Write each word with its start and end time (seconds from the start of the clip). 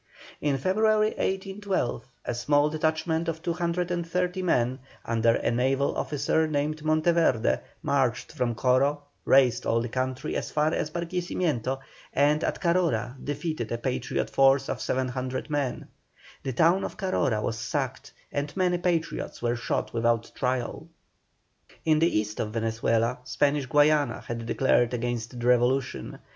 In 0.41 0.57
February, 0.57 1.09
1812, 1.09 2.05
a 2.25 2.33
small 2.33 2.71
detachment 2.71 3.27
of 3.27 3.43
230 3.43 4.41
men, 4.41 4.79
under 5.05 5.35
a 5.35 5.51
naval 5.51 5.95
officer 5.95 6.47
named 6.47 6.83
Monteverde, 6.83 7.59
marched 7.83 8.31
from 8.31 8.55
Coro, 8.55 9.03
raised 9.25 9.63
all 9.67 9.79
the 9.79 9.87
country 9.89 10.35
as 10.35 10.49
far 10.49 10.73
as 10.73 10.89
Barquisimeto, 10.89 11.81
and 12.13 12.43
at 12.43 12.59
Carora 12.59 13.15
defeated 13.23 13.71
a 13.71 13.77
Patriot 13.77 14.31
force 14.31 14.69
of 14.69 14.81
700 14.81 15.51
men. 15.51 15.87
The 16.41 16.53
town 16.53 16.83
of 16.83 16.97
Carora 16.97 17.39
was 17.39 17.59
sacked, 17.59 18.11
and 18.31 18.57
many 18.57 18.79
Patriots 18.79 19.39
were 19.39 19.55
shot 19.55 19.93
without 19.93 20.31
trial. 20.33 20.87
In 21.85 21.99
the 21.99 22.09
east 22.17 22.39
of 22.39 22.53
Venezuela, 22.53 23.19
Spanish 23.23 23.67
Guayana 23.67 24.21
had 24.21 24.47
declared 24.47 24.95
against 24.95 25.39
the 25.39 25.45
revolution. 25.45 26.17